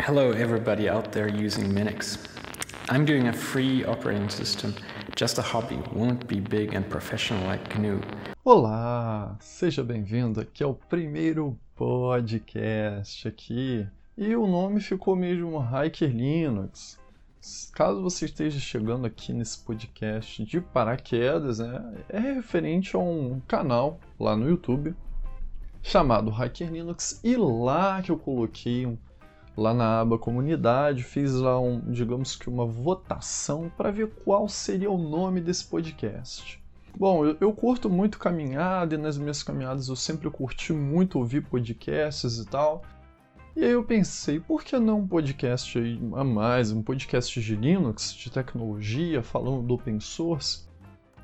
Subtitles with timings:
[0.00, 2.18] Hello, everybody out there using Linux.
[2.88, 4.72] I'm doing a free operating system,
[5.16, 8.00] just a hobby, won't be big and professional like GNU.
[8.44, 13.86] Olá, seja bem-vindo aqui ao primeiro podcast aqui.
[14.16, 16.98] E o nome ficou mesmo Hiker Linux.
[17.72, 23.98] Caso você esteja chegando aqui nesse podcast de paraquedas, né, é referente a um canal
[24.18, 24.94] lá no YouTube
[25.82, 28.96] chamado Hacker Linux e lá que eu coloquei um,
[29.58, 34.88] lá na aba comunidade, fiz lá um, digamos que uma votação para ver qual seria
[34.88, 36.62] o nome desse podcast.
[36.96, 41.42] Bom, eu, eu, curto muito caminhada e nas minhas caminhadas eu sempre curti muito ouvir
[41.42, 42.82] podcasts e tal.
[43.56, 45.76] E aí eu pensei, por que não um podcast
[46.14, 50.68] a mais, um podcast de Linux, de tecnologia, falando do open source?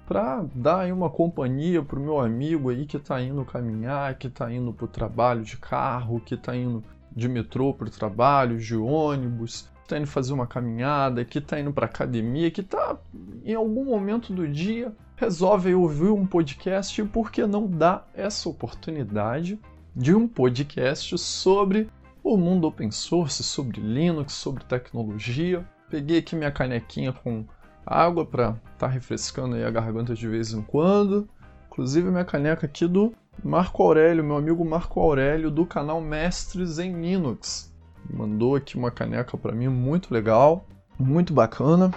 [0.06, 4.52] para dar aí uma companhia pro meu amigo aí que está indo caminhar, que está
[4.52, 9.98] indo pro trabalho de carro, que está indo de metrô pro trabalho, de ônibus, está
[9.98, 12.96] indo fazer uma caminhada, que está indo para academia, que está
[13.44, 18.48] em algum momento do dia resolve ouvir um podcast e por que não dar essa
[18.48, 19.58] oportunidade
[19.94, 21.88] de um podcast sobre
[22.22, 25.64] o mundo open source, sobre Linux, sobre tecnologia.
[25.88, 27.44] Peguei aqui minha canequinha com
[27.86, 31.28] água para estar tá refrescando a garganta de vez em quando.
[31.68, 36.92] Inclusive minha caneca aqui do Marco Aurélio, meu amigo Marco Aurélio do canal Mestres em
[37.00, 37.74] Linux.
[38.10, 40.66] Mandou aqui uma caneca para mim muito legal,
[40.98, 41.90] muito bacana.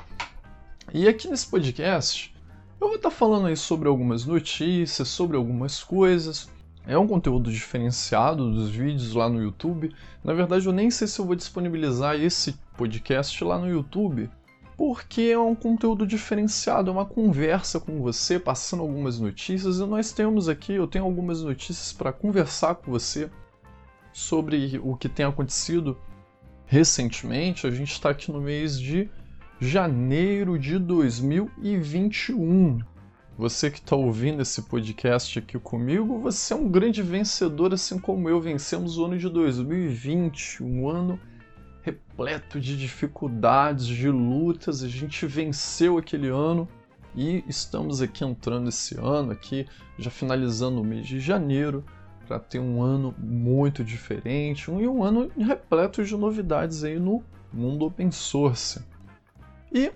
[0.94, 2.34] E aqui nesse podcast
[2.80, 6.50] eu vou estar tá falando aí sobre algumas notícias, sobre algumas coisas.
[6.86, 9.94] É um conteúdo diferenciado dos vídeos lá no YouTube.
[10.24, 14.30] Na verdade, eu nem sei se eu vou disponibilizar esse podcast lá no YouTube,
[14.78, 20.11] porque é um conteúdo diferenciado, é uma conversa com você, passando algumas notícias, e nós
[20.11, 23.28] temos aqui, eu tenho algumas notícias para conversar com você
[24.14, 25.98] sobre o que tem acontecido
[26.67, 27.66] recentemente.
[27.66, 29.09] A gente está aqui no mês de
[29.59, 32.80] janeiro de 2021.
[33.36, 38.30] Você que está ouvindo esse podcast aqui comigo, você é um grande vencedor, assim como
[38.30, 38.42] eu.
[38.42, 41.20] Vencemos o ano de 2020, um ano
[41.87, 44.83] repleto de dificuldades, de lutas.
[44.83, 46.67] A gente venceu aquele ano
[47.15, 49.65] e estamos aqui entrando esse ano aqui,
[49.98, 51.86] já finalizando o mês de janeiro,
[52.27, 57.86] para ter um ano muito diferente e um ano repleto de novidades aí no mundo
[57.86, 58.81] open source.
[59.71, 59.93] E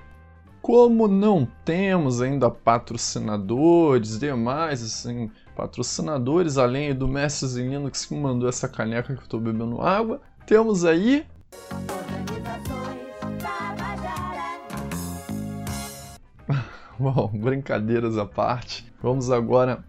[0.62, 8.48] como não temos ainda patrocinadores, demais assim, patrocinadores, além do Mestres em Linux que mandou
[8.48, 11.26] essa caneca que eu estou bebendo água, temos aí
[17.00, 19.84] Bom, brincadeiras à parte, vamos agora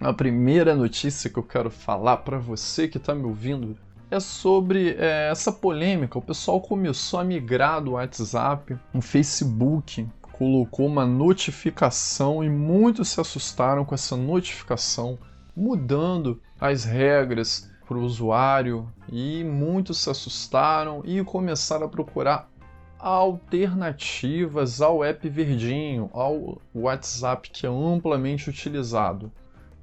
[0.00, 3.76] à primeira notícia que eu quero falar para você que está me ouvindo.
[4.10, 6.18] É sobre é, essa polêmica.
[6.18, 13.20] O pessoal começou a migrar do WhatsApp, o Facebook colocou uma notificação e muitos se
[13.20, 15.18] assustaram com essa notificação,
[15.54, 22.50] mudando as regras para o usuário e muitos se assustaram e começaram a procurar
[22.98, 29.32] alternativas ao app verdinho, ao WhatsApp que é amplamente utilizado.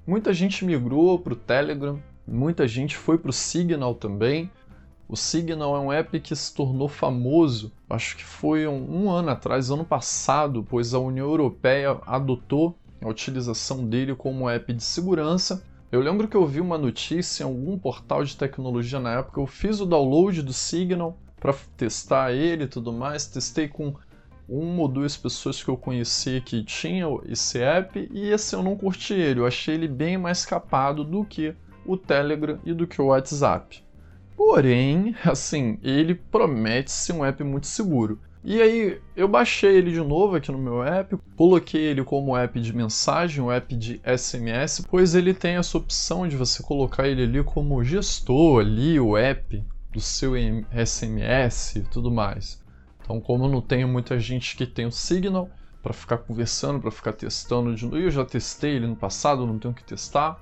[0.05, 4.51] Muita gente migrou para o Telegram, muita gente foi para o Signal também.
[5.09, 9.31] O Signal é um app que se tornou famoso, acho que foi um, um ano
[9.31, 15.63] atrás, ano passado, pois a União Europeia adotou a utilização dele como app de segurança
[15.95, 19.47] eu lembro que eu vi uma notícia em algum portal de tecnologia na época, eu
[19.47, 23.95] fiz o download do Signal para testar ele e tudo mais, testei com
[24.47, 28.75] uma ou duas pessoas que eu conheci que tinham esse app e esse eu não
[28.75, 31.55] curti ele, eu achei ele bem mais capado do que
[31.85, 33.81] o Telegram e do que o WhatsApp.
[34.35, 38.19] Porém, assim, ele promete ser um app muito seguro.
[38.47, 42.61] E aí eu baixei ele de novo aqui no meu app, coloquei ele como app
[42.61, 47.23] de mensagem, um app de SMS, pois ele tem essa opção de você colocar ele
[47.23, 50.34] ali como gestor ali, o app do seu
[50.72, 52.64] SMS e tudo mais.
[53.02, 55.49] Então, como não tenho muita gente que tem o Signal
[55.81, 59.58] para ficar conversando, para ficar testando de novo, eu já testei ele no passado, não
[59.58, 60.40] tenho que testar.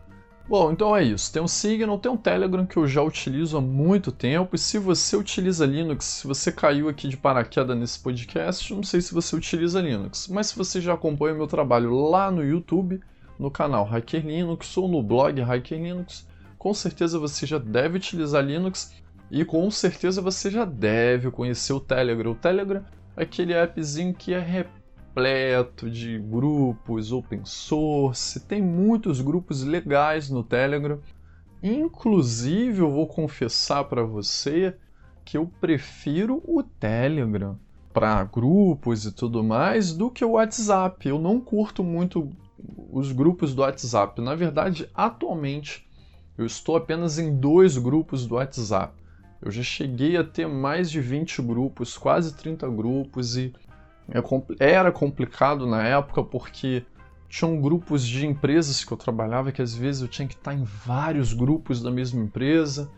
[0.47, 1.31] Bom, então é isso.
[1.31, 4.55] Tem o Signal, tem o Telegram que eu já utilizo há muito tempo.
[4.55, 8.99] E se você utiliza Linux, se você caiu aqui de paraquedas nesse podcast, não sei
[8.99, 10.27] se você utiliza Linux.
[10.27, 12.99] Mas se você já acompanha meu trabalho lá no YouTube,
[13.39, 18.43] no canal Hacker Linux ou no blog Hacker Linux, com certeza você já deve utilizar
[18.43, 18.93] Linux
[19.31, 22.31] e com certeza você já deve conhecer o Telegram.
[22.31, 22.83] O Telegram
[23.15, 24.82] é aquele appzinho que é repleto
[25.91, 30.99] de grupos open source, tem muitos grupos legais no Telegram.
[31.61, 34.75] Inclusive, eu vou confessar para você
[35.23, 37.57] que eu prefiro o Telegram
[37.93, 41.07] para grupos e tudo mais do que o WhatsApp.
[41.07, 42.29] Eu não curto muito
[42.91, 44.19] os grupos do WhatsApp.
[44.19, 45.87] Na verdade, atualmente
[46.37, 48.93] eu estou apenas em dois grupos do WhatsApp.
[49.41, 53.53] Eu já cheguei a ter mais de 20 grupos, quase 30 grupos, e
[54.59, 56.85] era complicado na época porque
[57.29, 60.63] tinham grupos de empresas que eu trabalhava que às vezes eu tinha que estar em
[60.63, 62.91] vários grupos da mesma empresa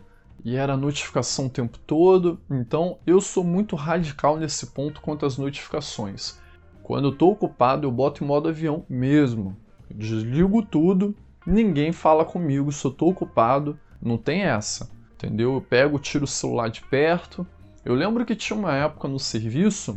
[0.44, 2.38] e era notificação o tempo todo.
[2.50, 6.38] Então eu sou muito radical nesse ponto quanto às notificações.
[6.82, 9.56] Quando eu estou ocupado, eu boto em modo avião mesmo.
[9.90, 11.16] Desligo tudo,
[11.46, 14.90] ninguém fala comigo se eu estou ocupado, não tem essa.
[15.14, 15.54] Entendeu?
[15.54, 17.46] Eu pego, tiro o celular de perto.
[17.84, 19.96] Eu lembro que tinha uma época no serviço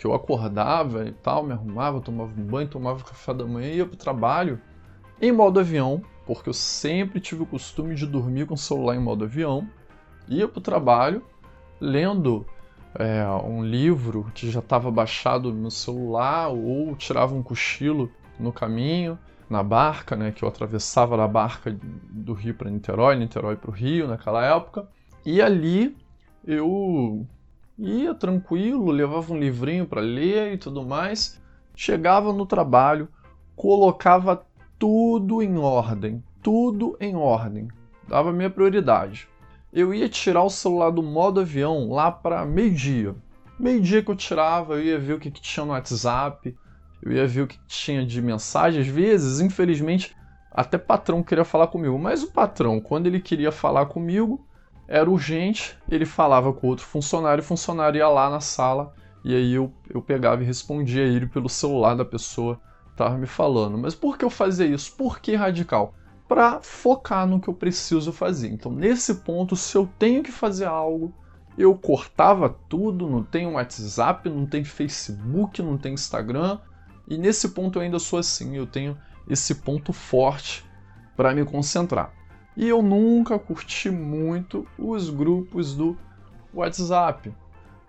[0.00, 3.84] que eu acordava e tal, me arrumava, tomava banho, tomava café da manhã e ia
[3.84, 4.58] pro trabalho
[5.20, 8.98] em modo avião, porque eu sempre tive o costume de dormir com o celular em
[8.98, 9.68] modo avião.
[10.26, 11.22] Ia pro trabalho
[11.78, 12.46] lendo
[12.94, 19.18] é, um livro que já estava baixado no celular ou tirava um cochilo no caminho,
[19.50, 21.76] na barca, né, que eu atravessava da barca
[22.10, 24.88] do Rio para Niterói, Niterói para o Rio naquela época.
[25.26, 25.94] E ali
[26.46, 27.26] eu
[27.80, 31.40] ia tranquilo, levava um livrinho para ler e tudo mais,
[31.74, 33.08] chegava no trabalho,
[33.56, 34.44] colocava
[34.78, 37.68] tudo em ordem, tudo em ordem,
[38.06, 39.28] dava minha prioridade.
[39.72, 43.14] Eu ia tirar o celular do modo avião lá para meio-dia.
[43.58, 46.56] Meio-dia que eu tirava, eu ia ver o que, que tinha no WhatsApp,
[47.02, 48.80] eu ia ver o que tinha de mensagem.
[48.80, 50.16] Às vezes, infelizmente,
[50.50, 54.44] até patrão queria falar comigo, mas o patrão, quando ele queria falar comigo,
[54.90, 58.92] era urgente, ele falava com outro funcionário, o funcionário ia lá na sala
[59.24, 63.26] e aí eu, eu pegava e respondia ele pelo celular da pessoa que estava me
[63.26, 63.78] falando.
[63.78, 64.96] Mas por que eu fazia isso?
[64.96, 65.94] Por que radical?
[66.26, 68.48] Para focar no que eu preciso fazer.
[68.48, 71.14] Então, nesse ponto, se eu tenho que fazer algo,
[71.56, 76.58] eu cortava tudo, não tem WhatsApp, não tem Facebook, não tem Instagram.
[77.06, 78.98] E nesse ponto eu ainda sou assim, eu tenho
[79.28, 80.64] esse ponto forte
[81.16, 82.19] para me concentrar.
[82.56, 85.96] E eu nunca curti muito os grupos do
[86.52, 87.32] WhatsApp.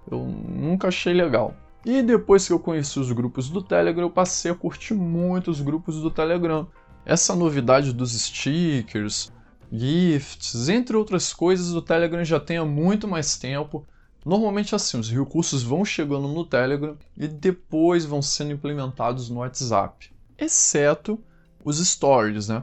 [0.10, 1.56] Eu nunca achei legal.
[1.86, 5.62] E depois que eu conheci os grupos do Telegram, eu passei a curtir muito os
[5.62, 6.68] grupos do Telegram.
[7.04, 9.32] Essa novidade dos stickers,
[9.72, 13.86] gifts, entre outras coisas, o Telegram já tem há muito mais tempo.
[14.24, 20.14] Normalmente assim, os recursos vão chegando no Telegram e depois vão sendo implementados no WhatsApp,
[20.38, 21.20] exceto
[21.64, 22.62] os stories, né?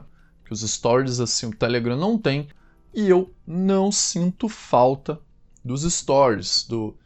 [0.49, 2.47] Que os stories assim o Telegram não tem,
[2.91, 5.19] e eu não sinto falta
[5.63, 6.97] dos stories, do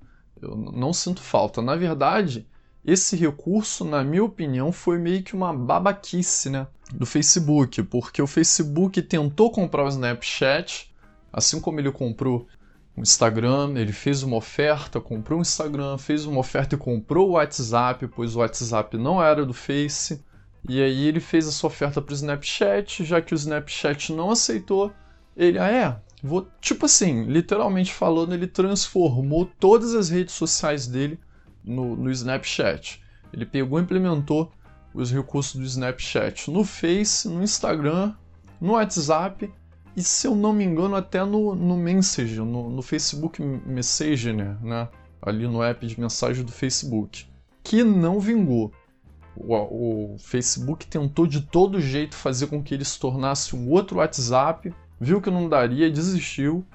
[0.41, 1.61] eu não sinto falta.
[1.61, 2.47] Na verdade,
[2.85, 8.27] esse recurso, na minha opinião, foi meio que uma babaquice, né, do Facebook, porque o
[8.27, 10.93] Facebook tentou comprar o Snapchat,
[11.31, 12.47] assim como ele comprou
[12.95, 17.31] o Instagram, ele fez uma oferta, comprou o Instagram, fez uma oferta e comprou o
[17.33, 20.23] WhatsApp, pois o WhatsApp não era do Face.
[20.67, 24.31] E aí ele fez a sua oferta para o Snapchat, já que o Snapchat não
[24.31, 24.93] aceitou,
[25.35, 31.19] ele, ah é, vou, tipo assim, literalmente falando, ele transformou todas as redes sociais dele
[31.63, 33.01] no, no Snapchat.
[33.33, 34.51] Ele pegou e implementou
[34.93, 38.13] os recursos do Snapchat no Face, no Instagram,
[38.61, 39.51] no WhatsApp
[39.95, 44.33] e, se eu não me engano, até no, no Messenger, no, no Facebook Messenger,
[44.63, 44.89] né?
[45.21, 47.25] Ali no app de mensagem do Facebook,
[47.63, 48.73] que não vingou
[49.35, 53.97] o, o, Facebook tentou de todo jeito fazer com que ele se tornasse um outro
[53.97, 56.65] WhatsApp, viu que não daria desistiu,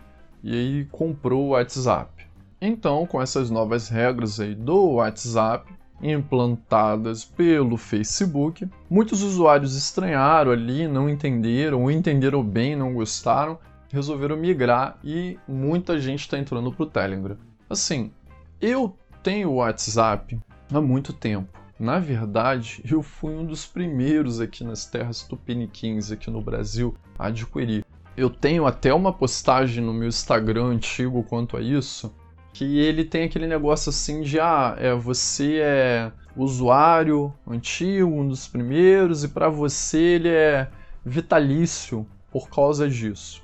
[0.43, 2.27] e aí comprou o WhatsApp.
[2.61, 5.73] Então, com essas novas regras aí do WhatsApp,
[6.03, 13.59] implantadas pelo Facebook, muitos usuários estranharam ali, não entenderam, entenderam bem, não gostaram,
[13.93, 17.37] resolveram migrar e muita gente está entrando para o Telegram.
[17.69, 18.13] Assim,
[18.61, 20.39] eu tenho WhatsApp
[20.73, 21.49] há muito tempo.
[21.79, 27.27] Na verdade, eu fui um dos primeiros aqui nas terras tupiniquins aqui no Brasil a
[27.27, 27.85] adquirir.
[28.17, 32.13] Eu tenho até uma postagem no meu Instagram antigo quanto a isso,
[32.53, 38.49] que ele tem aquele negócio assim de ah, é, você é usuário antigo, um dos
[38.49, 40.69] primeiros, e para você ele é
[41.05, 43.41] vitalício por causa disso.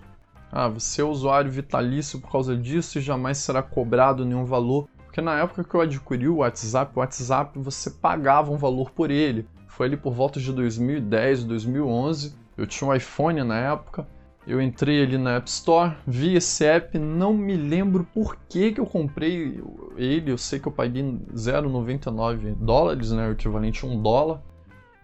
[0.51, 5.23] Ah, você é usuário vitalício por causa disso e jamais será cobrado nenhum valor porque
[5.23, 9.47] na época que eu adquiri o WhatsApp, o WhatsApp você pagava um valor por ele.
[9.69, 12.35] Foi ali por volta de 2010, 2011.
[12.57, 14.09] Eu tinha um iPhone na época.
[14.45, 18.81] Eu entrei ali na App Store, vi esse app, não me lembro por que, que
[18.81, 19.63] eu comprei
[19.97, 20.33] ele.
[20.33, 24.43] Eu sei que eu paguei 0,99 dólares, né, o equivalente a um dólar.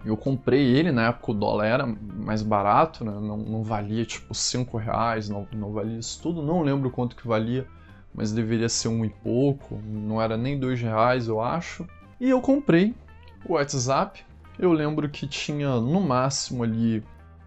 [0.04, 4.34] Eu comprei ele, na época o dólar era mais barato, né, não, não valia tipo
[4.34, 6.42] 5 reais, não, não valia isso tudo.
[6.42, 7.64] Não lembro quanto que valia
[8.14, 11.86] mas deveria ser um e pouco, não era nem dois reais, eu acho.
[12.20, 12.94] E eu comprei
[13.44, 14.24] o WhatsApp.
[14.58, 17.02] Eu lembro que tinha no máximo ali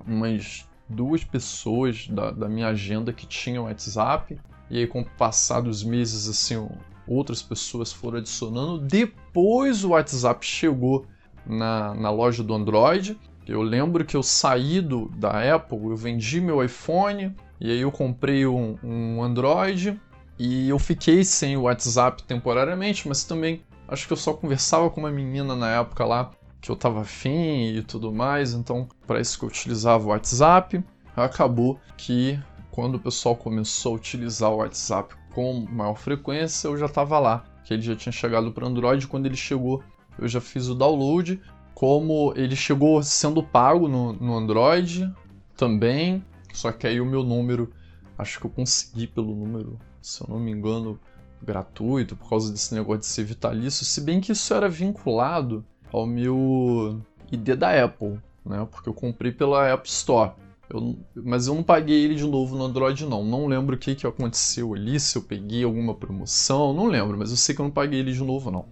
[0.05, 4.39] umas duas pessoas da, da minha agenda que tinham WhatsApp.
[4.69, 6.67] E aí, com o passar dos meses, assim,
[7.07, 8.79] outras pessoas foram adicionando.
[8.79, 11.05] Depois o WhatsApp chegou
[11.45, 13.19] na, na loja do Android.
[13.45, 17.91] Eu lembro que eu saí do, da Apple, eu vendi meu iPhone e aí eu
[17.91, 19.99] comprei um, um Android
[20.37, 25.01] e eu fiquei sem o WhatsApp temporariamente, mas também acho que eu só conversava com
[25.01, 29.37] uma menina na época lá que eu tava afim e tudo mais, então para isso
[29.37, 30.83] que eu utilizava o WhatsApp.
[31.15, 32.39] Acabou que
[32.71, 37.43] quando o pessoal começou a utilizar o WhatsApp com maior frequência, eu já estava lá,
[37.65, 39.05] que ele já tinha chegado para Android.
[39.07, 39.83] Quando ele chegou,
[40.17, 41.41] eu já fiz o download.
[41.73, 45.13] Como ele chegou sendo pago no, no Android
[45.57, 46.23] também,
[46.53, 47.71] só que aí o meu número,
[48.17, 50.99] acho que eu consegui pelo número, se eu não me engano,
[51.41, 56.05] gratuito, por causa desse negócio de ser vitalício, se bem que isso era vinculado ao
[56.05, 58.67] meu ID da Apple, né?
[58.69, 60.31] Porque eu comprei pela App Store.
[60.69, 63.23] Eu, mas eu não paguei ele de novo no Android, não.
[63.23, 67.31] Não lembro o que, que aconteceu ali, se eu peguei alguma promoção, não lembro, mas
[67.31, 68.65] eu sei que eu não paguei ele de novo, não.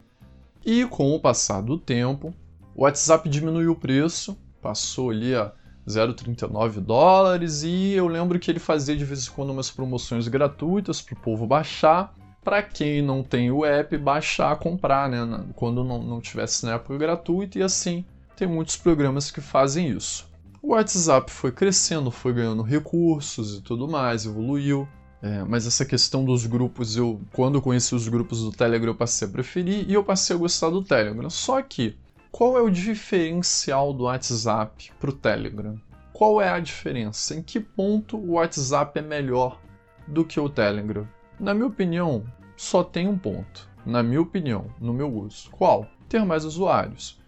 [0.65, 2.33] E com o passar do tempo,
[2.75, 5.51] o WhatsApp diminuiu o preço, passou ali a
[5.87, 11.01] 0,39 dólares, e eu lembro que ele fazia de vez em quando umas promoções gratuitas
[11.01, 12.15] para o povo baixar.
[12.43, 15.45] Para quem não tem o app, baixar, comprar, né?
[15.55, 18.03] Quando não, não tivesse na época gratuito, e assim
[18.35, 20.27] tem muitos programas que fazem isso.
[20.63, 24.87] O WhatsApp foi crescendo, foi ganhando recursos e tudo mais, evoluiu.
[25.21, 29.27] É, mas essa questão dos grupos, eu quando conheci os grupos do Telegram, eu passei
[29.27, 31.29] a preferir e eu passei a gostar do Telegram.
[31.29, 31.95] Só que,
[32.31, 35.79] qual é o diferencial do WhatsApp para o Telegram?
[36.13, 37.35] Qual é a diferença?
[37.35, 39.59] Em que ponto o WhatsApp é melhor
[40.07, 41.07] do que o Telegram?
[41.39, 42.23] Na minha opinião,
[42.55, 43.69] só tem um ponto.
[43.85, 45.49] Na minha opinião, no meu gosto.
[45.51, 45.87] Qual?
[46.07, 47.21] Ter mais usuários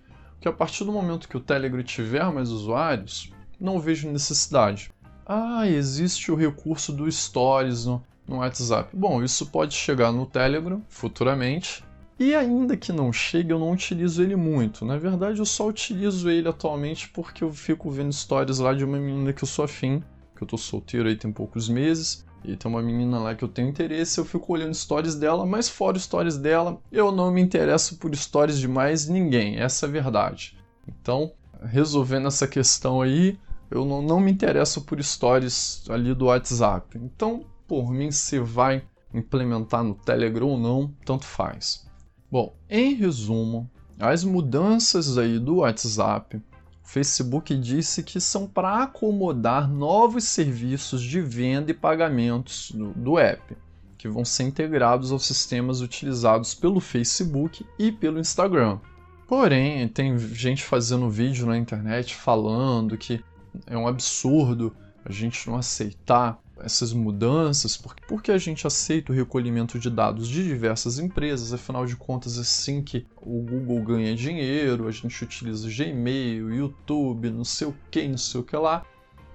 [0.44, 4.92] que a partir do momento que o Telegram tiver mais usuários, não vejo necessidade.
[5.26, 8.90] Ah, existe o recurso do Stories no, no WhatsApp.
[8.94, 11.82] Bom, isso pode chegar no Telegram futuramente.
[12.20, 14.86] E ainda que não chegue, eu não utilizo ele muito.
[14.86, 18.98] Na verdade, eu só utilizo ele atualmente porque eu fico vendo stories lá de uma
[18.98, 20.04] menina que eu sou afim,
[20.36, 22.26] que eu tô solteiro aí tem poucos meses.
[22.46, 25.70] E tem uma menina lá que eu tenho interesse, eu fico olhando stories dela, mas
[25.70, 29.92] fora stories dela, eu não me interesso por stories de mais ninguém, essa é a
[29.92, 30.58] verdade.
[30.86, 31.32] Então,
[31.64, 33.40] resolvendo essa questão aí,
[33.72, 36.98] eu não, não me interesso por stories ali do WhatsApp.
[36.98, 41.88] Então, por mim, se vai implementar no Telegram ou não, tanto faz.
[42.34, 46.42] Bom, em resumo, as mudanças aí do WhatsApp o
[46.82, 53.56] Facebook disse que são para acomodar novos serviços de venda e pagamentos do, do app,
[54.00, 58.80] que vão ser integrados aos sistemas utilizados pelo Facebook e pelo Instagram.
[59.28, 63.24] Porém, tem gente fazendo vídeo na internet falando que
[63.68, 64.76] é um absurdo
[65.06, 70.28] a gente não aceitar essas mudanças, porque, porque a gente aceita o recolhimento de dados
[70.28, 75.70] de diversas empresas, afinal de contas, assim que o Google ganha dinheiro, a gente utiliza
[75.70, 78.84] Gmail, YouTube, não sei o que, não sei o que lá,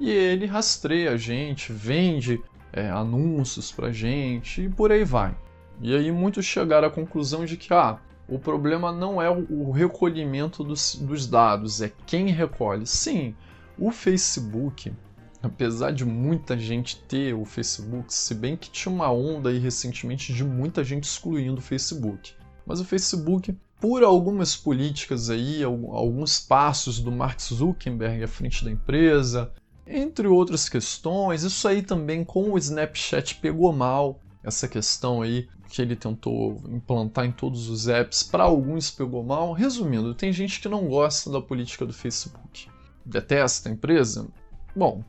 [0.00, 2.40] e ele rastreia a gente, vende
[2.72, 5.36] é, anúncios pra gente e por aí vai.
[5.80, 10.62] E aí muitos chegaram à conclusão de que ah, o problema não é o recolhimento
[10.62, 12.86] dos, dos dados, é quem recolhe.
[12.86, 13.34] Sim,
[13.78, 14.92] o Facebook
[15.42, 20.32] apesar de muita gente ter o Facebook, se bem que tinha uma onda aí recentemente
[20.32, 22.32] de muita gente excluindo o Facebook.
[22.66, 28.70] Mas o Facebook, por algumas políticas aí, alguns passos do Mark Zuckerberg à frente da
[28.70, 29.52] empresa,
[29.86, 35.82] entre outras questões, isso aí também com o Snapchat pegou mal, essa questão aí que
[35.82, 39.52] ele tentou implantar em todos os apps, para alguns pegou mal.
[39.52, 42.68] Resumindo, tem gente que não gosta da política do Facebook.
[43.04, 44.26] Detesta a empresa?
[44.74, 45.04] Bom,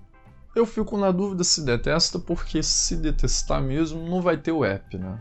[0.55, 4.97] eu fico na dúvida se detesta, porque se detestar mesmo, não vai ter o app,
[4.97, 5.19] né?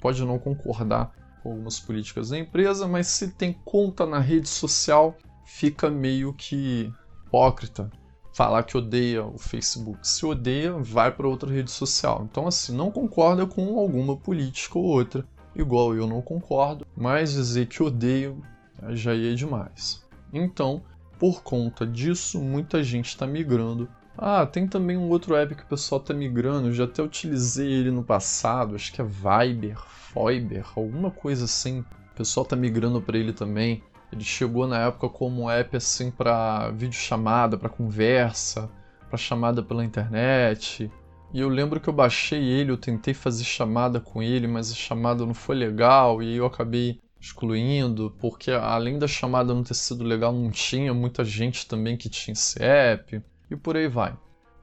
[0.00, 5.16] Pode não concordar com algumas políticas da empresa, mas se tem conta na rede social,
[5.44, 6.92] fica meio que
[7.26, 7.90] hipócrita
[8.36, 10.06] falar que odeia o Facebook.
[10.06, 12.26] Se odeia, vai para outra rede social.
[12.30, 17.66] Então, assim, não concorda com alguma política ou outra, igual eu não concordo, mas dizer
[17.66, 18.42] que odeio
[18.90, 20.04] já ia demais.
[20.32, 20.82] Então,
[21.18, 25.66] por conta disso, muita gente está migrando ah, tem também um outro app que o
[25.66, 31.10] pessoal tá migrando, já até utilizei ele no passado, acho que é Viber, Foiber, alguma
[31.10, 31.80] coisa assim.
[31.80, 33.82] O pessoal tá migrando para ele também.
[34.10, 38.70] Ele chegou na época como um app assim para videochamada, para conversa,
[39.08, 40.90] para chamada pela internet.
[41.34, 44.74] E eu lembro que eu baixei ele, eu tentei fazer chamada com ele, mas a
[44.74, 50.04] chamada não foi legal e eu acabei excluindo, porque além da chamada não ter sido
[50.04, 54.16] legal, não tinha muita gente também que tinha esse app e por aí vai.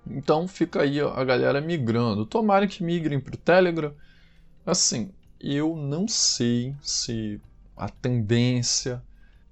[0.06, 2.26] Então fica aí a galera migrando.
[2.26, 3.94] Tomara que migrem para o Telegram.
[4.66, 7.42] Assim, eu não sei se
[7.76, 9.04] a tendência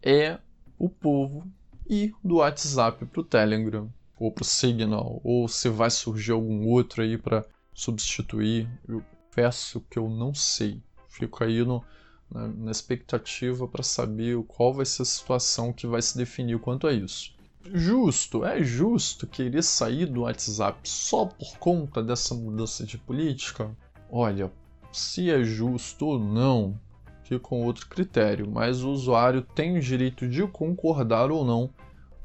[0.01, 0.39] é
[0.77, 1.45] o povo
[1.87, 6.67] ir do WhatsApp para o Telegram ou para o Signal, ou se vai surgir algum
[6.67, 8.69] outro aí para substituir.
[8.87, 10.81] Eu peço que eu não sei.
[11.07, 11.83] Fico aí no,
[12.29, 16.87] na, na expectativa para saber qual vai ser a situação que vai se definir quanto
[16.87, 17.33] a isso.
[17.73, 23.69] Justo, é justo querer sair do WhatsApp só por conta dessa mudança de política?
[24.09, 24.51] Olha,
[24.91, 26.79] se é justo ou não,
[27.23, 31.69] fica com outro critério, mas o usuário tem o direito de concordar ou não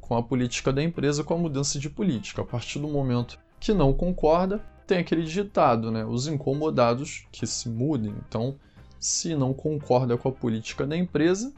[0.00, 2.42] com a política da empresa, com a mudança de política.
[2.42, 6.04] A partir do momento que não concorda, tem aquele ditado, né?
[6.04, 8.14] Os incomodados que se mudem.
[8.28, 8.56] Então,
[8.98, 11.52] se não concorda com a política da empresa,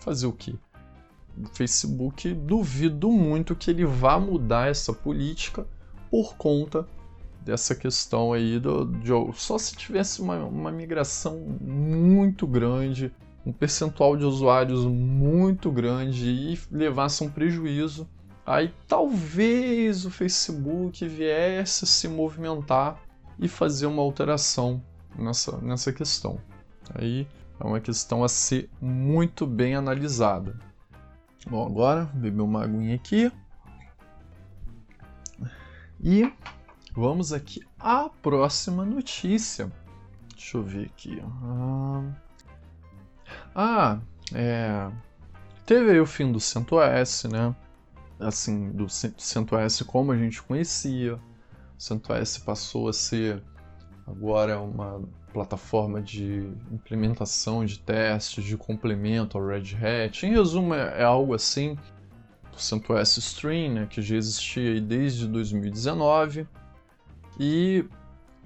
[0.00, 0.54] fazer o quê?
[1.52, 5.66] Facebook duvido muito que ele vá mudar essa política
[6.10, 6.86] por conta
[7.46, 13.12] dessa questão aí do, só se tivesse uma, uma migração muito grande,
[13.44, 18.08] um percentual de usuários muito grande e levasse um prejuízo,
[18.44, 23.00] aí talvez o Facebook viesse se movimentar
[23.38, 24.82] e fazer uma alteração
[25.16, 26.40] nessa, nessa questão.
[26.94, 27.28] Aí
[27.60, 30.58] é uma questão a ser muito bem analisada.
[31.48, 33.30] Bom, agora beber uma aguinha aqui.
[36.00, 36.32] E
[36.92, 39.70] vamos aqui à próxima notícia.
[40.34, 41.22] Deixa eu ver aqui.
[41.24, 42.02] Ah,
[43.54, 44.00] ah
[44.34, 44.90] é.
[45.64, 47.54] Teve o fim do CentOS, né?
[48.18, 51.14] Assim, do CentOS como a gente conhecia.
[51.14, 51.20] O
[51.78, 53.40] CentOS passou a ser
[54.06, 60.24] agora uma plataforma de implementação de testes, de complemento ao Red Hat.
[60.24, 61.76] Em resumo, é, é algo assim,
[62.54, 66.46] o CentOS Stream, né, que já existia desde 2019,
[67.38, 67.84] e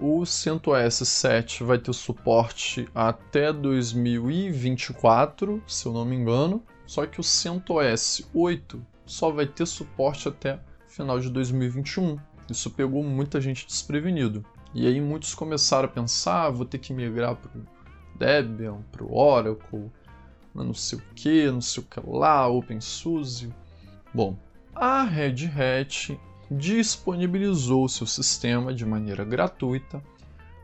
[0.00, 7.20] o CentOS 7 vai ter suporte até 2024, se eu não me engano, só que
[7.20, 10.58] o CentOS 8 só vai ter suporte até
[10.88, 12.18] final de 2021.
[12.48, 14.44] Isso pegou muita gente desprevenido.
[14.72, 19.04] E aí muitos começaram a pensar, ah, vou ter que migrar para o Debian, para
[19.04, 19.90] o Oracle,
[20.54, 23.52] não sei o que, não sei o que lá, OpenSUSE.
[24.14, 24.36] Bom,
[24.74, 26.18] a Red Hat
[26.50, 30.02] disponibilizou seu sistema de maneira gratuita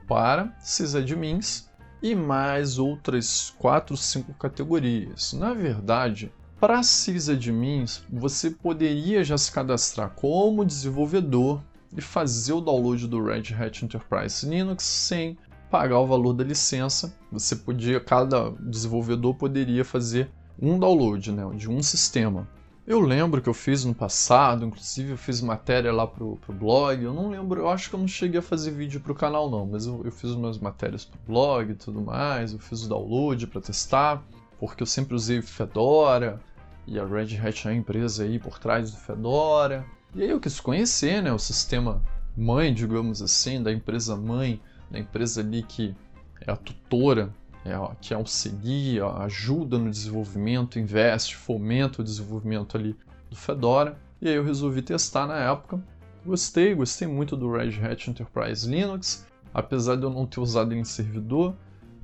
[0.07, 1.69] para sysadmins
[2.03, 5.33] e mais outras 4, 5 categorias.
[5.33, 11.62] Na verdade, para sysadmins, você poderia já se cadastrar como desenvolvedor
[11.96, 15.37] e fazer o download do Red Hat Enterprise Linux sem
[15.70, 17.16] pagar o valor da licença.
[17.32, 20.30] Você podia, cada desenvolvedor poderia fazer
[20.61, 22.48] um download né, de um sistema.
[22.87, 27.02] Eu lembro que eu fiz no passado, inclusive eu fiz matéria lá pro, pro blog.
[27.02, 29.66] Eu não lembro, eu acho que eu não cheguei a fazer vídeo pro canal não,
[29.66, 32.52] mas eu, eu fiz umas matérias pro blog e tudo mais.
[32.52, 34.22] Eu fiz o download para testar,
[34.61, 36.40] porque eu sempre usei Fedora
[36.87, 39.85] e a Red Hat é a empresa aí por trás do Fedora.
[40.16, 42.02] E aí eu quis conhecer né, o sistema
[42.35, 44.59] mãe, digamos assim, da empresa mãe,
[44.90, 45.94] da empresa ali que
[46.40, 47.35] é a tutora,
[47.66, 52.96] é, que auxilia, ajuda no desenvolvimento, investe, fomenta o desenvolvimento ali
[53.29, 53.98] do Fedora.
[54.18, 55.85] E aí eu resolvi testar na época.
[56.24, 60.81] Gostei, gostei muito do Red Hat Enterprise Linux, apesar de eu não ter usado ele
[60.81, 61.55] em servidor,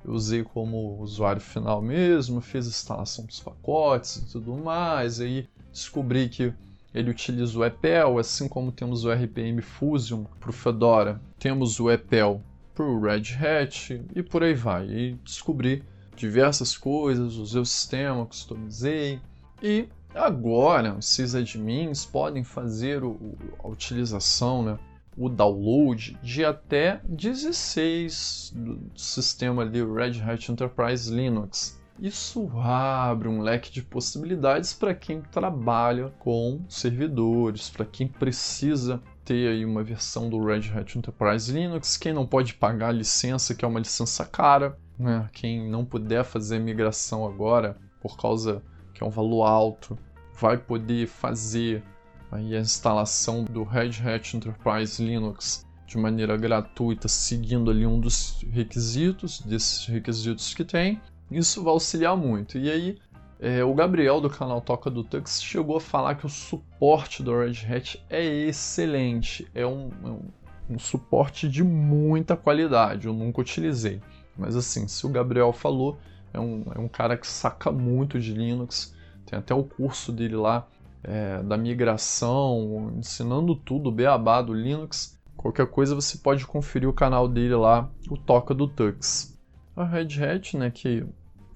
[0.04, 6.28] eu usei como usuário final mesmo, fiz instalação dos pacotes e tudo mais, aí descobri
[6.28, 6.52] que
[6.94, 11.90] ele utiliza o EPEL, assim como temos o RPM Fusion para o Fedora, temos o
[11.90, 12.42] EPEL
[12.74, 14.86] para o Red Hat e por aí vai.
[14.88, 15.82] E descobri
[16.16, 19.20] diversas coisas, usei o sistema, customizei
[19.62, 24.78] e agora os sysadmins podem fazer o, a utilização, né,
[25.16, 31.80] o download de até 16 do sistema ali, Red Hat Enterprise Linux.
[31.98, 39.48] Isso abre um leque de possibilidades para quem trabalha com servidores, para quem precisa ter
[39.48, 43.64] aí uma versão do Red Hat Enterprise Linux, quem não pode pagar a licença, que
[43.64, 45.28] é uma licença cara, né?
[45.32, 49.96] quem não puder fazer migração agora por causa que é um valor alto,
[50.34, 51.84] vai poder fazer
[52.30, 58.44] aí a instalação do Red Hat Enterprise Linux de maneira gratuita, seguindo ali um dos
[58.50, 61.00] requisitos, desses requisitos que tem,
[61.38, 62.58] isso vai auxiliar muito.
[62.58, 62.98] E aí,
[63.40, 67.36] é, o Gabriel do canal Toca do Tux chegou a falar que o suporte do
[67.36, 70.20] Red Hat é excelente, é um, é um
[70.68, 73.06] um suporte de muita qualidade.
[73.06, 74.00] Eu nunca utilizei.
[74.36, 75.98] Mas assim, se o Gabriel falou,
[76.32, 78.94] é um, é um cara que saca muito de Linux.
[79.26, 80.66] Tem até o curso dele lá
[81.02, 85.18] é, da migração, ensinando tudo, o beabá do Linux.
[85.36, 89.38] Qualquer coisa você pode conferir o canal dele lá, o Toca do Tux.
[89.74, 91.04] A Red Hat, né, que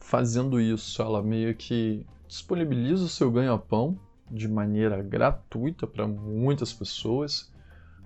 [0.07, 3.99] fazendo isso, ela meio que disponibiliza o seu ganha-pão
[4.31, 7.53] de maneira gratuita para muitas pessoas.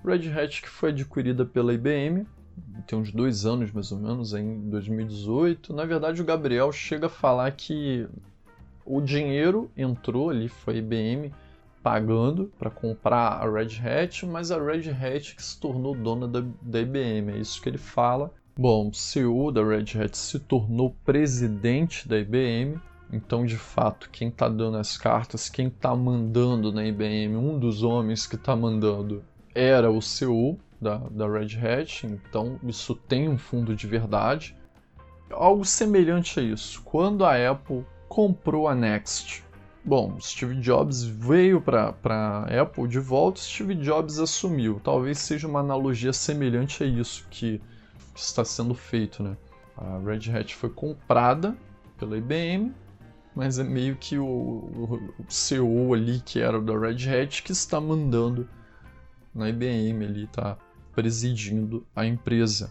[0.03, 2.27] Red Hat que foi adquirida pela IBM,
[2.87, 5.75] tem uns dois anos mais ou menos, em 2018.
[5.75, 8.09] Na verdade, o Gabriel chega a falar que
[8.85, 11.35] o dinheiro entrou ali, foi a IBM
[11.83, 16.43] pagando para comprar a Red Hat, mas a Red Hat que se tornou dona da,
[16.63, 18.33] da IBM, é isso que ele fala.
[18.57, 22.79] Bom, o CEO da Red Hat se tornou presidente da IBM,
[23.13, 27.83] então de fato quem está dando as cartas, quem está mandando na IBM, um dos
[27.83, 33.39] homens que está mandando era o CEO da, da Red Hat, então isso tem um
[33.39, 34.57] fundo de verdade.
[35.31, 36.83] Algo semelhante a isso.
[36.83, 39.45] Quando a Apple comprou a Next.
[39.85, 44.81] Bom, Steve Jobs veio para a Apple de volta, Steve Jobs assumiu.
[44.83, 47.61] Talvez seja uma analogia semelhante a isso que,
[48.21, 49.37] que está sendo feito, né?
[49.77, 51.57] A Red Hat foi comprada
[51.99, 52.75] pela IBM,
[53.35, 57.53] mas é meio que o, o, o CEO ali, que era da Red Hat, que
[57.53, 58.47] está mandando
[59.35, 60.59] na IBM ali, tá
[60.95, 62.71] presidindo a empresa.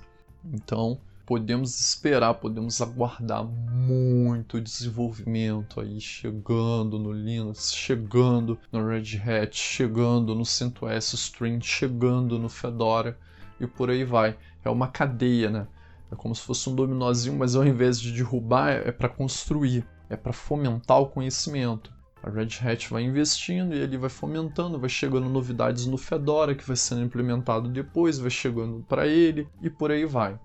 [0.54, 9.58] Então, podemos esperar, podemos aguardar muito desenvolvimento aí chegando no Linux, chegando no Red Hat,
[9.58, 13.18] chegando no CentOS Stream, chegando no Fedora
[13.60, 14.38] e por aí vai.
[14.64, 15.68] É uma cadeia, né?
[16.12, 20.16] É como se fosse um dominozinho, mas ao invés de derrubar, é para construir, é
[20.16, 21.94] para fomentar o conhecimento.
[22.22, 26.68] A Red Hat vai investindo e ele vai fomentando, vai chegando novidades no Fedora que
[26.68, 30.38] vai sendo implementado depois, vai chegando para ele e por aí vai.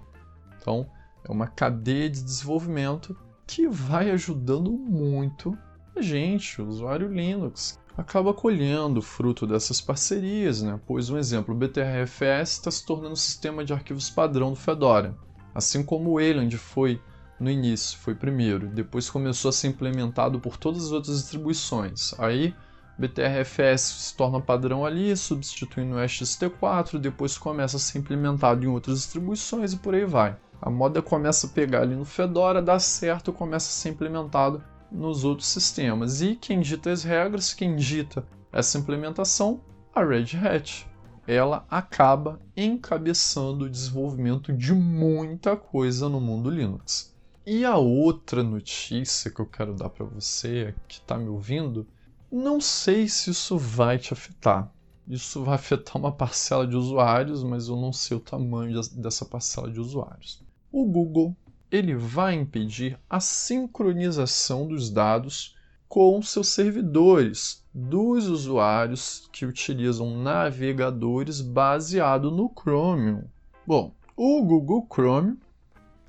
[0.61, 0.89] Então,
[1.25, 5.57] é uma cadeia de desenvolvimento que vai ajudando muito
[5.97, 7.81] a gente, o usuário Linux.
[7.97, 10.81] Acaba colhendo fruto dessas parcerias, né?
[10.85, 15.17] pois, um exemplo, o BTRFS está se tornando um sistema de arquivos padrão do Fedora.
[15.55, 17.01] Assim como o Wayland foi
[17.39, 22.13] no início, foi primeiro, depois começou a ser implementado por todas as outras distribuições.
[22.19, 22.53] Aí
[22.99, 28.99] BTRFS se torna padrão ali, substituindo o SXT4, depois começa a ser implementado em outras
[28.99, 30.37] distribuições e por aí vai.
[30.61, 34.63] A moda começa a pegar ali no Fedora, dá certo, começa a ser implementado
[34.95, 36.23] nos outros sistemas.
[36.23, 39.61] E quem dita as regras, quem dita essa implementação,
[39.95, 40.87] a Red Hat.
[41.27, 47.15] Ela acaba encabeçando o desenvolvimento de muita coisa no mundo Linux.
[47.47, 51.87] E a outra notícia que eu quero dar para você que está me ouvindo
[52.31, 54.73] não sei se isso vai te afetar.
[55.07, 59.71] Isso vai afetar uma parcela de usuários, mas eu não sei o tamanho dessa parcela
[59.71, 60.43] de usuários.
[60.73, 61.37] O Google
[61.75, 65.57] ele vai impedir a sincronização dos dados
[65.89, 73.25] com seus servidores dos usuários que utilizam navegadores baseado no Chromium.
[73.67, 75.37] Bom, o Google Chrome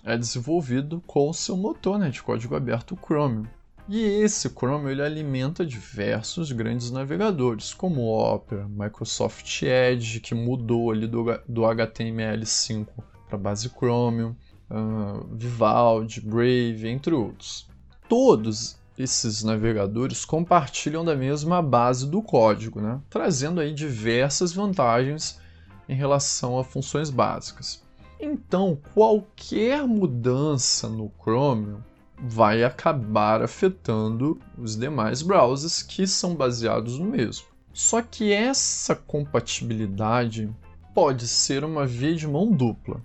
[0.04, 3.48] é desenvolvido com seu motor né, de código aberto Chromium.
[3.90, 11.08] E esse Chrome ele alimenta diversos grandes navegadores, como Opera, Microsoft Edge, que mudou ali
[11.08, 12.86] do, do HTML5
[13.28, 14.36] para base Chromium,
[14.70, 17.68] uh, Vivaldi, Brave, entre outros.
[18.08, 23.02] Todos esses navegadores compartilham da mesma base do código, né?
[23.10, 25.40] trazendo aí diversas vantagens
[25.88, 27.84] em relação a funções básicas.
[28.20, 31.80] Então, qualquer mudança no Chromium
[32.18, 37.46] vai acabar afetando os demais browsers que são baseados no mesmo.
[37.74, 40.50] Só que essa compatibilidade
[40.94, 43.04] pode ser uma via de mão dupla.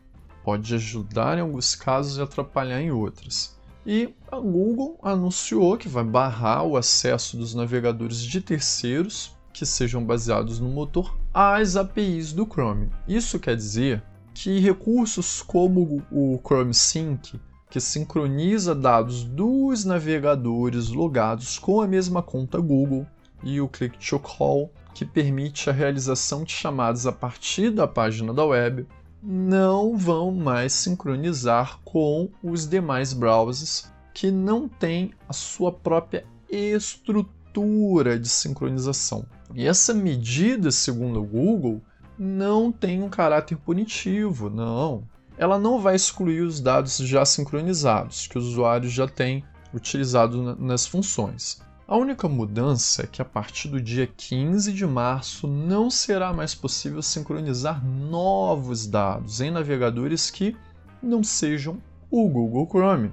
[0.51, 3.57] Pode ajudar em alguns casos e atrapalhar em outros.
[3.87, 10.05] E a Google anunciou que vai barrar o acesso dos navegadores de terceiros que sejam
[10.05, 12.91] baseados no motor às APIs do Chrome.
[13.07, 14.03] Isso quer dizer
[14.35, 17.39] que recursos como o Chrome Sync
[17.71, 23.07] que sincroniza dados dos navegadores logados com a mesma conta Google,
[23.45, 28.35] e o Click to Call, que permite a realização de chamadas a partir da página
[28.35, 28.85] da web,
[29.23, 38.19] não vão mais sincronizar com os demais browsers que não têm a sua própria estrutura
[38.19, 39.25] de sincronização.
[39.55, 41.81] E essa medida, segundo o Google,
[42.19, 45.05] não tem um caráter punitivo, não
[45.41, 50.87] ela não vai excluir os dados já sincronizados, que os usuários já têm utilizado nas
[50.87, 51.63] funções.
[51.91, 56.55] A única mudança é que a partir do dia 15 de março não será mais
[56.55, 60.57] possível sincronizar novos dados em navegadores que
[61.03, 63.13] não sejam o Google Chrome.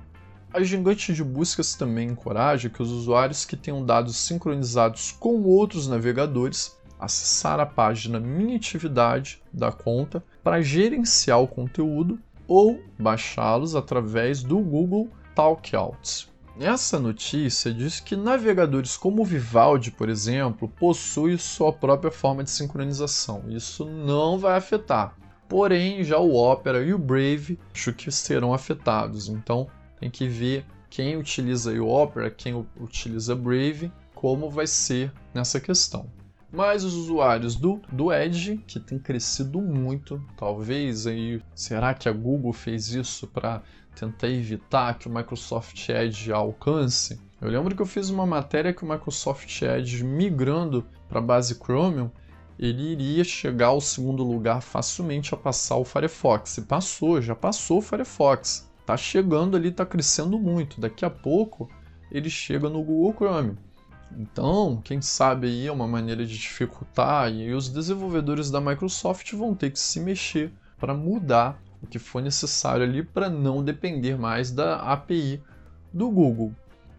[0.54, 5.88] A gigante de buscas também encoraja que os usuários que tenham dados sincronizados com outros
[5.88, 14.44] navegadores acessar a página Minha Atividade da conta para gerenciar o conteúdo ou baixá-los através
[14.44, 16.37] do Google Talkouts.
[16.60, 22.50] Essa notícia diz que navegadores como o Vivaldi, por exemplo, possuem sua própria forma de
[22.50, 23.44] sincronização.
[23.48, 25.16] Isso não vai afetar.
[25.48, 29.30] Porém, já o Opera e o Brave acho que serão afetados.
[29.30, 29.68] Então,
[30.00, 36.10] tem que ver quem utiliza o Opera, quem utiliza Brave, como vai ser nessa questão.
[36.52, 42.12] Mas os usuários do, do Edge, que tem crescido muito, talvez aí, será que a
[42.12, 43.62] Google fez isso para
[44.00, 47.20] tentar evitar que o Microsoft Edge alcance.
[47.42, 51.56] Eu lembro que eu fiz uma matéria que o Microsoft Edge migrando para a base
[51.56, 52.12] Chromium,
[52.60, 56.58] ele iria chegar ao segundo lugar facilmente a passar o Firefox.
[56.58, 58.70] E passou, já passou o Firefox.
[58.86, 60.80] Tá chegando ali, tá crescendo muito.
[60.80, 61.70] Daqui a pouco
[62.12, 63.58] ele chega no Google Chrome.
[64.18, 69.54] Então, quem sabe aí é uma maneira de dificultar e os desenvolvedores da Microsoft vão
[69.54, 74.52] ter que se mexer para mudar o que for necessário ali para não depender mais
[74.52, 75.42] da API
[75.94, 76.54] do Google.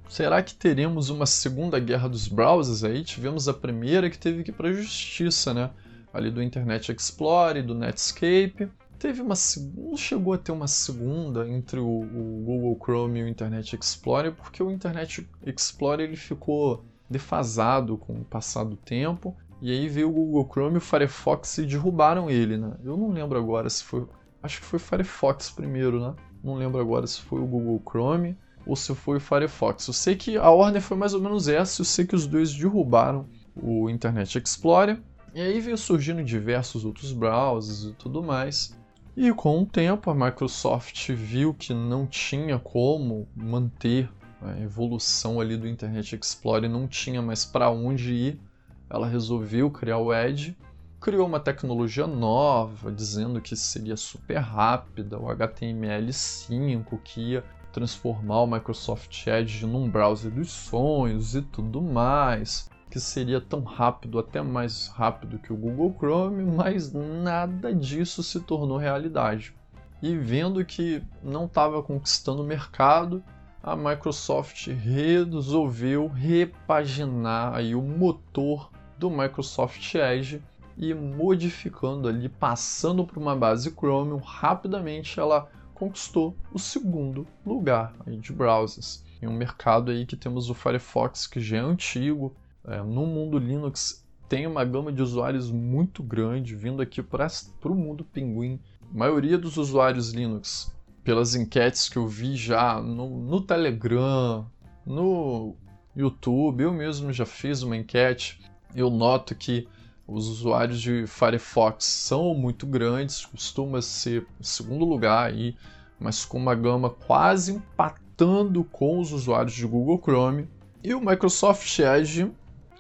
[0.09, 3.05] Será que teremos uma segunda guerra dos browsers aí?
[3.05, 5.71] Tivemos a primeira que teve que ir para a justiça, né?
[6.13, 8.71] Ali do Internet Explorer, do Netscape.
[8.99, 9.35] Teve uma
[9.77, 14.33] não chegou a ter uma segunda entre o, o, Google Chrome e o Internet Explorer,
[14.33, 19.37] porque o Internet Explorer ele ficou defasado com o passar do tempo.
[19.61, 22.73] E aí veio o Google Chrome e o Firefox e derrubaram ele, né?
[22.83, 24.07] Eu não lembro agora se foi
[24.49, 26.15] Acho que foi Firefox primeiro, né?
[26.43, 28.35] Não lembro agora se foi o Google Chrome
[28.67, 29.87] ou se foi o Firefox.
[29.87, 32.55] Eu sei que a ordem foi mais ou menos essa, eu sei que os dois
[32.55, 34.99] derrubaram o Internet Explorer.
[35.35, 38.75] E aí veio surgindo diversos outros browsers e tudo mais.
[39.15, 44.09] E com o tempo a Microsoft viu que não tinha como manter
[44.41, 48.41] a evolução ali do Internet Explorer, não tinha mais para onde ir.
[48.89, 50.57] Ela resolveu criar o Edge
[51.01, 58.47] criou uma tecnologia nova, dizendo que seria super rápida, o HTML5, que ia transformar o
[58.47, 64.89] Microsoft Edge num browser dos sonhos e tudo mais, que seria tão rápido, até mais
[64.89, 69.55] rápido que o Google Chrome, mas nada disso se tornou realidade.
[70.03, 73.23] E vendo que não estava conquistando o mercado,
[73.63, 80.43] a Microsoft resolveu repaginar aí o motor do Microsoft Edge
[80.79, 88.33] e modificando ali, passando para uma base Chromium, rapidamente ela conquistou o segundo lugar de
[88.33, 89.05] browsers.
[89.21, 92.33] Em um mercado aí que temos o Firefox, que já é antigo,
[92.65, 97.27] é, no mundo Linux tem uma gama de usuários muito grande vindo aqui para
[97.65, 98.61] o mundo Pinguim.
[98.95, 104.47] A maioria dos usuários Linux, pelas enquetes que eu vi já no, no Telegram,
[104.87, 105.57] no
[105.97, 108.41] YouTube, eu mesmo já fiz uma enquete,
[108.75, 109.67] eu noto que
[110.09, 115.55] os usuários de Firefox são muito grandes, costuma ser o segundo lugar aí,
[116.01, 120.49] mas com uma gama quase empatando com os usuários de Google Chrome.
[120.83, 122.33] E o Microsoft Edge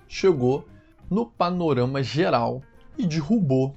[0.08, 0.66] chegou
[1.10, 2.62] no panorama geral
[2.96, 3.76] e derrubou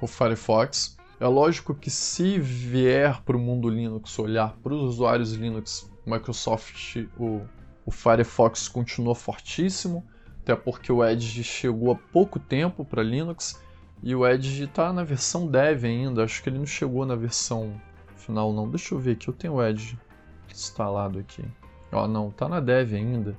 [0.00, 0.96] o Firefox.
[1.18, 7.08] É lógico que se vier para o mundo Linux, olhar para os usuários Linux, Microsoft,
[7.18, 7.40] o,
[7.84, 10.04] o Firefox continua fortíssimo
[10.44, 13.58] até porque o Edge chegou há pouco tempo para Linux
[14.02, 17.80] e o Edge está na versão dev ainda, acho que ele não chegou na versão
[18.14, 18.68] final não.
[18.68, 19.98] Deixa eu ver aqui, eu tenho o Edge
[20.50, 21.42] instalado aqui.
[21.90, 23.34] Ó, não, tá na dev ainda.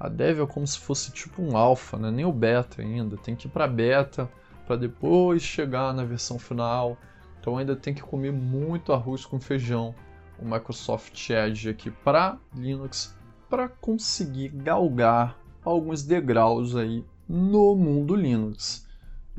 [0.00, 2.10] A dev é como se fosse tipo um alpha, né?
[2.10, 3.16] nem o beta ainda.
[3.16, 4.28] Tem que ir para beta
[4.66, 6.96] para depois chegar na versão final.
[7.40, 9.94] Então ainda tem que comer muito arroz com feijão
[10.40, 13.16] o Microsoft Edge aqui para Linux
[13.48, 15.36] para conseguir galgar
[15.70, 18.86] alguns degraus aí no mundo Linux.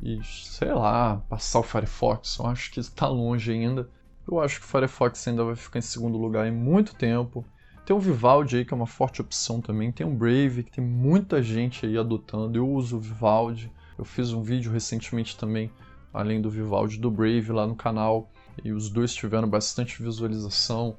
[0.02, 3.90] E sei lá, passar o Firefox, eu acho que está longe ainda.
[4.28, 7.44] Eu acho que o Firefox ainda vai ficar em segundo lugar em muito tempo.
[7.86, 9.92] Tem o Vivaldi aí, que é uma forte opção também.
[9.92, 12.58] Tem o Brave, que tem muita gente aí adotando.
[12.58, 13.72] Eu uso o Vivaldi.
[13.98, 15.72] Eu fiz um vídeo recentemente também,
[16.14, 18.30] além do Vivaldi, do Brave lá no canal.
[18.64, 20.98] E os dois tiveram bastante visualização.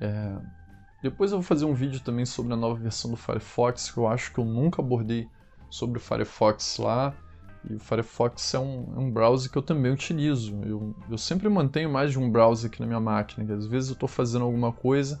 [0.00, 0.36] É,
[1.02, 4.06] depois eu vou fazer um vídeo também sobre a nova versão do Firefox, que eu
[4.06, 5.28] acho que eu nunca abordei
[5.68, 7.14] sobre o Firefox lá.
[7.68, 10.58] E o Firefox é um, um browser que eu também utilizo.
[10.64, 13.46] Eu, eu sempre mantenho mais de um browser aqui na minha máquina.
[13.46, 15.20] Que às vezes eu estou fazendo alguma coisa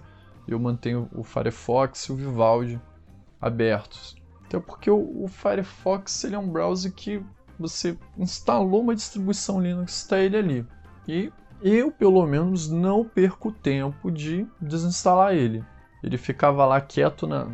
[0.52, 2.80] eu mantenho o Firefox e o Vivaldi
[3.40, 4.16] abertos.
[4.44, 7.22] Até porque o, o Firefox ele é um browser que
[7.58, 10.66] você instalou uma distribuição Linux, está ele ali.
[11.06, 15.64] E eu, pelo menos, não perco tempo de desinstalar ele.
[16.02, 17.46] Ele ficava lá quieto na,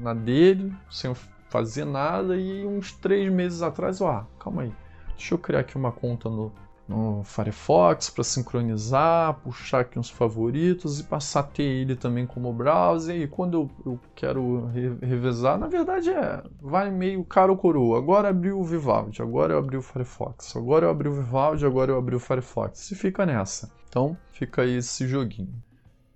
[0.00, 1.14] na dele, sem
[1.48, 4.72] fazer nada, e uns três meses atrás, ó, ah, calma aí,
[5.16, 6.52] deixa eu criar aqui uma conta no,
[6.88, 12.52] no Firefox para sincronizar, puxar aqui uns favoritos e passar a ter ele também como
[12.52, 13.14] browser.
[13.14, 17.98] E quando eu, eu quero re revezar, na verdade é, vai meio caro coroa.
[17.98, 21.92] Agora abriu o Vivaldi, agora eu abri o Firefox, agora eu abri o Vivaldi, agora
[21.92, 22.90] eu abri o Firefox.
[22.90, 23.70] E fica nessa.
[23.88, 25.62] Então fica aí esse joguinho.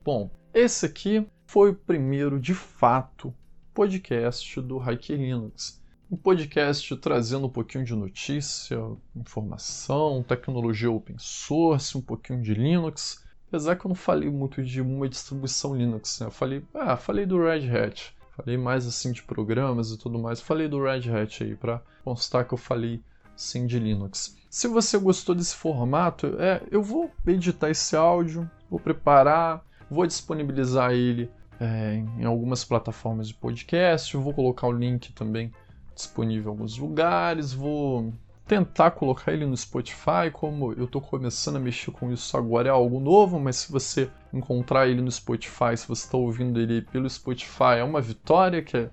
[0.03, 3.35] Bom, esse aqui foi o primeiro de fato
[3.75, 8.79] podcast do Hacker Linux um podcast trazendo um pouquinho de notícia,
[9.15, 13.23] informação, tecnologia open source, um pouquinho de Linux.
[13.49, 16.27] Apesar que eu não falei muito de uma distribuição Linux, né?
[16.27, 18.15] Eu falei, ah, falei do Red Hat.
[18.35, 20.41] Falei mais assim de programas e tudo mais.
[20.41, 23.03] Falei do Red Hat aí para constar que eu falei
[23.37, 24.37] sim de Linux.
[24.49, 30.93] Se você gostou desse formato, é, eu vou editar esse áudio, vou preparar, vou disponibilizar
[30.93, 31.31] ele
[31.63, 35.53] é, em algumas plataformas de podcast, eu vou colocar o link também
[35.95, 37.53] disponível em alguns lugares.
[37.53, 38.13] Vou
[38.49, 42.71] tentar colocar ele no Spotify, como eu estou começando a mexer com isso agora, é
[42.73, 47.09] algo novo, mas se você encontrar ele no Spotify, se você está ouvindo ele pelo
[47.09, 48.91] Spotify, é uma vitória, que é,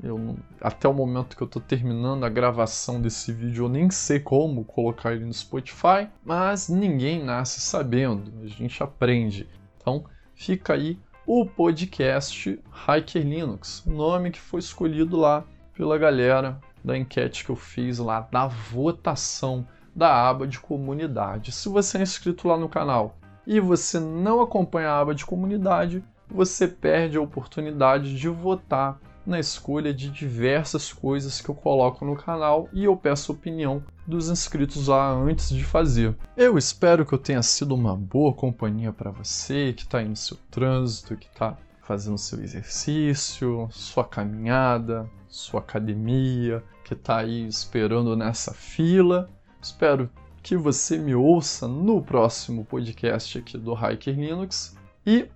[0.00, 4.20] eu, até o momento que eu estou terminando a gravação desse vídeo, eu nem sei
[4.20, 9.48] como colocar ele no Spotify, mas ninguém nasce sabendo, a gente aprende.
[9.76, 10.04] Então,
[10.36, 15.42] fica aí o podcast Hiker Linux, nome que foi escolhido lá
[15.74, 21.50] pela galera da enquete que eu fiz lá da votação da aba de comunidade.
[21.50, 26.04] Se você é inscrito lá no canal e você não acompanha a aba de comunidade,
[26.28, 32.16] você perde a oportunidade de votar na escolha de diversas coisas que eu coloco no
[32.16, 36.14] canal e eu peço opinião dos inscritos lá antes de fazer.
[36.36, 40.16] Eu espero que eu tenha sido uma boa companhia para você que está aí no
[40.16, 48.16] seu trânsito, que está fazendo seu exercício, sua caminhada, sua academia, que está aí esperando
[48.16, 49.28] nessa fila.
[49.60, 50.10] Espero
[50.42, 55.28] que você me ouça no próximo podcast aqui do Hiker Linux e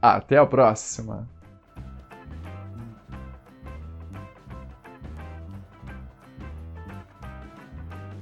[0.00, 1.37] até a próxima!